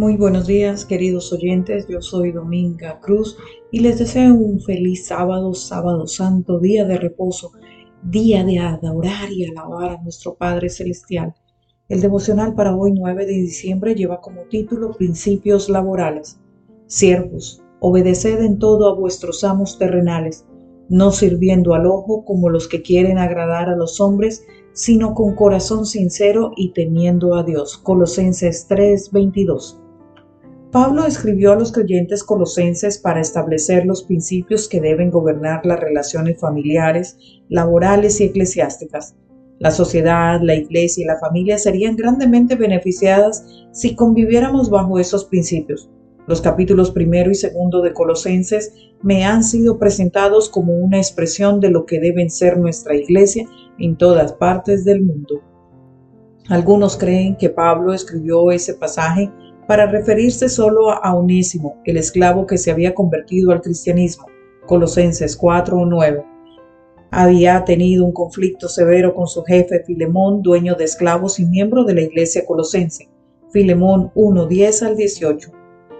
[0.00, 1.86] Muy buenos días, queridos oyentes.
[1.86, 3.36] Yo soy Dominga Cruz
[3.70, 7.52] y les deseo un feliz sábado, sábado santo, día de reposo,
[8.02, 11.34] día de adorar y alabar a nuestro Padre Celestial.
[11.90, 16.40] El devocional para hoy 9 de diciembre lleva como título Principios laborales.
[16.86, 20.46] Siervos, obedeced en todo a vuestros amos terrenales,
[20.88, 25.84] no sirviendo al ojo como los que quieren agradar a los hombres, sino con corazón
[25.84, 27.76] sincero y temiendo a Dios.
[27.76, 29.79] Colosenses 3:22.
[30.72, 36.38] Pablo escribió a los creyentes colosenses para establecer los principios que deben gobernar las relaciones
[36.38, 39.16] familiares, laborales y eclesiásticas.
[39.58, 45.90] La sociedad, la iglesia y la familia serían grandemente beneficiadas si conviviéramos bajo esos principios.
[46.28, 51.70] Los capítulos primero y segundo de Colosenses me han sido presentados como una expresión de
[51.70, 53.44] lo que deben ser nuestra iglesia
[53.80, 55.42] en todas partes del mundo.
[56.48, 59.32] Algunos creen que Pablo escribió ese pasaje
[59.70, 64.26] para referirse solo a Onésimo, el esclavo que se había convertido al cristianismo.
[64.66, 66.24] Colosenses 4 o 9.
[67.12, 71.94] Había tenido un conflicto severo con su jefe Filemón, dueño de esclavos y miembro de
[71.94, 73.10] la iglesia colosense.
[73.52, 75.52] Filemón 1, 10 al 18.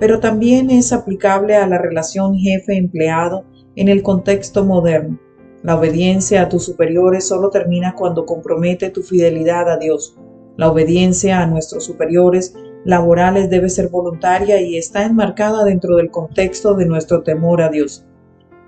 [0.00, 3.44] Pero también es aplicable a la relación jefe-empleado
[3.76, 5.20] en el contexto moderno.
[5.62, 10.16] La obediencia a tus superiores solo termina cuando compromete tu fidelidad a Dios.
[10.56, 12.54] La obediencia a nuestros superiores
[12.88, 18.06] laborales debe ser voluntaria y está enmarcada dentro del contexto de nuestro temor a Dios.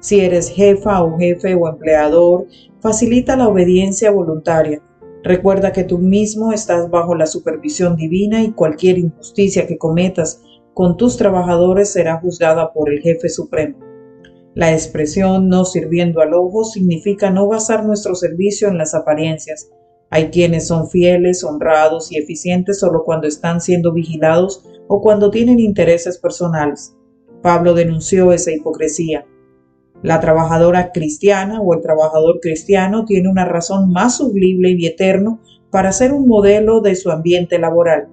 [0.00, 2.46] Si eres jefa o jefe o empleador,
[2.80, 4.82] facilita la obediencia voluntaria.
[5.22, 10.42] Recuerda que tú mismo estás bajo la supervisión divina y cualquier injusticia que cometas
[10.74, 13.78] con tus trabajadores será juzgada por el jefe supremo.
[14.54, 19.70] La expresión no sirviendo al ojo significa no basar nuestro servicio en las apariencias,
[20.10, 25.60] hay quienes son fieles, honrados y eficientes solo cuando están siendo vigilados o cuando tienen
[25.60, 26.96] intereses personales.
[27.42, 29.24] Pablo denunció esa hipocresía.
[30.02, 35.40] La trabajadora cristiana o el trabajador cristiano tiene una razón más sublime y eterno
[35.70, 38.08] para ser un modelo de su ambiente laboral.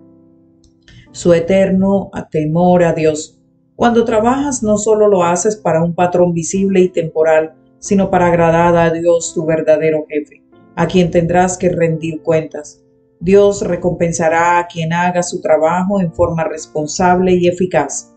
[1.11, 3.39] Su eterno temor a Dios.
[3.75, 8.75] Cuando trabajas no solo lo haces para un patrón visible y temporal, sino para agradar
[8.75, 10.46] a Dios, tu verdadero jefe
[10.77, 12.83] a quien tendrás que rendir cuentas.
[13.19, 18.13] Dios recompensará a quien haga su trabajo en forma responsable y eficaz.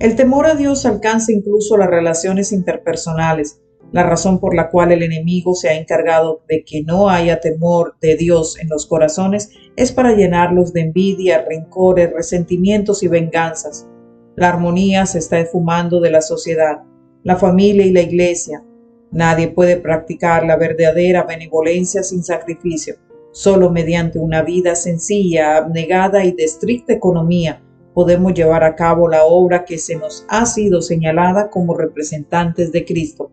[0.00, 3.60] El temor a Dios alcanza incluso las relaciones interpersonales,
[3.92, 7.94] la razón por la cual el enemigo se ha encargado de que no haya temor
[8.00, 13.86] de Dios en los corazones es para llenarlos de envidia, rencores, resentimientos y venganzas.
[14.34, 16.82] La armonía se está esfumando de la sociedad,
[17.22, 18.64] la familia y la iglesia,
[19.14, 22.96] Nadie puede practicar la verdadera benevolencia sin sacrificio.
[23.30, 27.62] Solo mediante una vida sencilla, abnegada y de estricta economía
[27.94, 32.84] podemos llevar a cabo la obra que se nos ha sido señalada como representantes de
[32.84, 33.30] Cristo.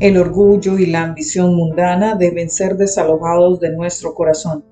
[0.00, 4.64] El orgullo y la ambición mundana deben ser desalojados de nuestro corazón.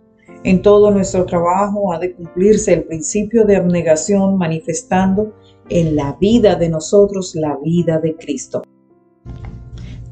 [0.42, 5.34] En todo nuestro trabajo ha de cumplirse el principio de abnegación manifestando
[5.68, 8.62] en la vida de nosotros la vida de Cristo.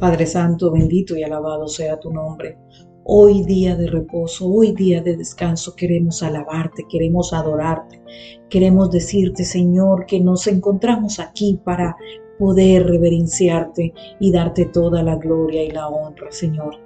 [0.00, 2.56] Padre Santo, bendito y alabado sea tu nombre.
[3.04, 8.00] Hoy día de reposo, hoy día de descanso, queremos alabarte, queremos adorarte,
[8.48, 11.98] queremos decirte, Señor, que nos encontramos aquí para
[12.38, 16.76] poder reverenciarte y darte toda la gloria y la honra, Señor.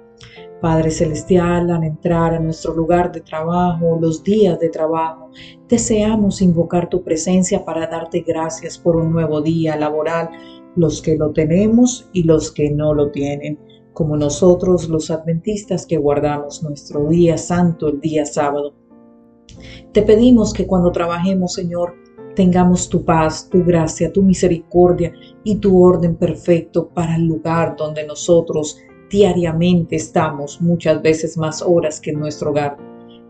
[0.59, 5.29] Padre Celestial, al entrar a nuestro lugar de trabajo, los días de trabajo,
[5.69, 10.29] deseamos invocar tu presencia para darte gracias por un nuevo día laboral
[10.75, 13.59] los que lo tenemos y los que no lo tienen,
[13.93, 18.73] como nosotros los adventistas que guardamos nuestro día santo, el día sábado.
[19.93, 21.93] Te pedimos que cuando trabajemos, Señor,
[22.35, 25.13] tengamos tu paz, tu gracia, tu misericordia
[25.43, 28.77] y tu orden perfecto para el lugar donde nosotros
[29.09, 32.77] diariamente estamos, muchas veces más horas que en nuestro hogar.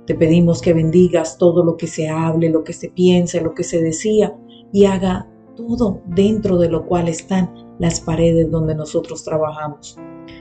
[0.08, 3.64] Te pedimos que bendigas todo lo que se hable, lo que se piense, lo que
[3.64, 4.36] se decía
[4.72, 9.98] y haga todo dentro de lo cual están las paredes donde nosotros trabajamos.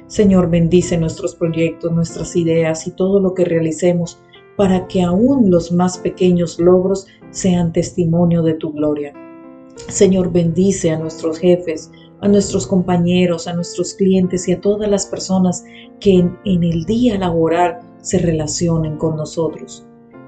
[0.07, 4.19] Señor, bendice nuestros proyectos, nuestras ideas y todo lo que realicemos
[4.57, 9.13] para que aún los más pequeños logros sean testimonio de tu gloria.
[9.89, 11.91] Señor, bendice a nuestros jefes,
[12.21, 15.65] a nuestros compañeros, a nuestros clientes y a todas las personas
[16.01, 19.85] que en, en el día laboral se relacionen con nosotros.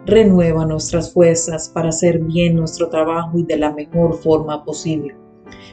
[0.06, 5.16] Renueva nuestras fuerzas para hacer bien nuestro trabajo y de la mejor forma posible.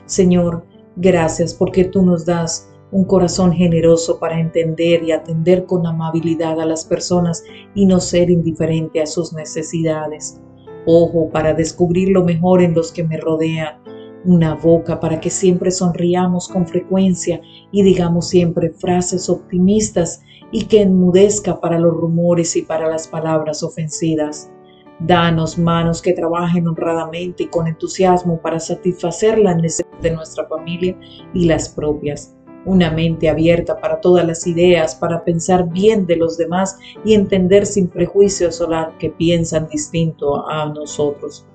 [0.07, 0.65] Señor,
[0.95, 6.65] gracias porque tú nos das un corazón generoso para entender y atender con amabilidad a
[6.65, 7.43] las personas
[7.75, 10.39] y no ser indiferente a sus necesidades.
[10.87, 13.83] ojo para descubrir lo mejor en los que me rodean,
[14.25, 17.39] una boca para que siempre sonriamos con frecuencia
[17.71, 20.21] y digamos siempre frases optimistas
[20.53, 24.51] y que enmudezca para los rumores y para las palabras ofensivas.
[24.99, 30.95] Danos manos que trabajen honradamente y con entusiasmo para satisfacer las necesidades de nuestra familia
[31.33, 32.37] y las propias.
[32.65, 37.65] Una mente abierta para todas las ideas, para pensar bien de los demás y entender
[37.65, 41.47] sin prejuicios los que piensan distinto a nosotros.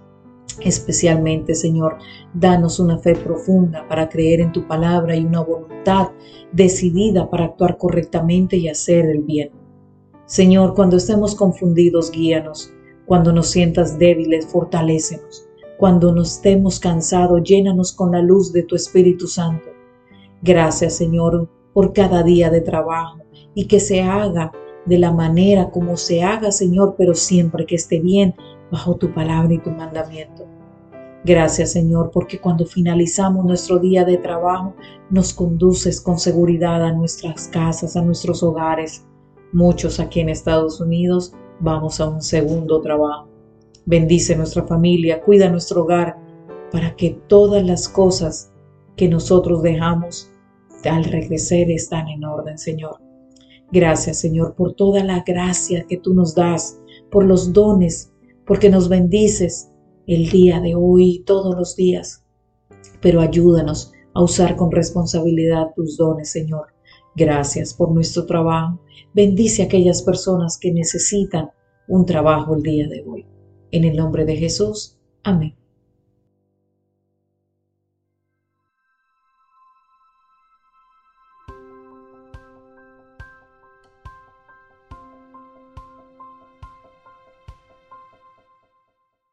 [0.60, 1.98] Especialmente, Señor,
[2.34, 6.08] danos una fe profunda para creer en tu palabra y una voluntad
[6.52, 9.50] decidida para actuar correctamente y hacer el bien.
[10.26, 12.72] Señor, cuando estemos confundidos, guíanos.
[13.06, 15.48] Cuando nos sientas débiles, fortalécenos.
[15.78, 19.70] Cuando nos estemos cansados, llénanos con la luz de tu Espíritu Santo.
[20.42, 23.20] Gracias, Señor, por cada día de trabajo
[23.54, 24.52] y que se haga
[24.86, 28.34] de la manera como se haga, Señor, pero siempre que esté bien
[28.70, 30.46] bajo tu palabra y tu mandamiento.
[31.24, 34.74] Gracias Señor, porque cuando finalizamos nuestro día de trabajo,
[35.10, 39.04] nos conduces con seguridad a nuestras casas, a nuestros hogares.
[39.52, 43.28] Muchos aquí en Estados Unidos vamos a un segundo trabajo.
[43.84, 46.18] Bendice nuestra familia, cuida nuestro hogar,
[46.70, 48.52] para que todas las cosas
[48.96, 50.30] que nosotros dejamos
[50.84, 52.98] al regresar están en orden, Señor.
[53.72, 56.78] Gracias, Señor, por toda la gracia que tú nos das,
[57.10, 58.12] por los dones
[58.48, 59.70] porque nos bendices
[60.06, 62.24] el día de hoy y todos los días.
[63.02, 66.68] Pero ayúdanos a usar con responsabilidad tus dones, Señor.
[67.14, 68.80] Gracias por nuestro trabajo.
[69.14, 71.50] Bendice a aquellas personas que necesitan
[71.88, 73.26] un trabajo el día de hoy.
[73.70, 74.98] En el nombre de Jesús.
[75.22, 75.57] Amén.